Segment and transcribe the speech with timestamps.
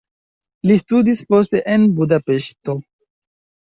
[0.69, 2.81] Li studis poste en Budapeŝto.